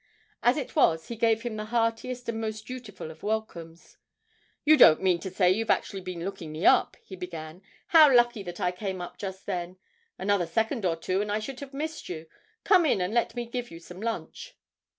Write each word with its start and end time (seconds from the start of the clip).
As 0.41 0.57
it 0.57 0.75
was, 0.75 1.09
he 1.09 1.15
gave 1.15 1.43
him 1.43 1.57
the 1.57 1.65
heartiest 1.65 2.27
and 2.27 2.41
most 2.41 2.65
dutiful 2.65 3.11
of 3.11 3.21
welcomes. 3.21 3.97
'You 4.65 4.75
don't 4.75 5.03
mean 5.03 5.19
to 5.19 5.29
say 5.29 5.51
you've 5.51 5.69
actually 5.69 6.01
been 6.01 6.25
looking 6.25 6.51
me 6.51 6.65
up?' 6.65 6.97
he 7.03 7.15
began; 7.15 7.61
'how 7.89 8.11
lucky 8.11 8.41
that 8.41 8.59
I 8.59 8.71
came 8.71 8.99
up 8.99 9.19
just 9.19 9.45
then 9.45 9.77
another 10.17 10.47
second 10.47 10.87
or 10.87 10.95
two 10.95 11.21
and 11.21 11.31
I 11.31 11.37
should 11.37 11.59
have 11.59 11.71
missed 11.71 12.09
you. 12.09 12.25
Come 12.63 12.83
in, 12.87 12.99
and 12.99 13.13
let 13.13 13.35
me 13.35 13.45
give 13.45 13.69
you 13.69 13.79
some 13.79 14.01
lunch?' 14.01 14.57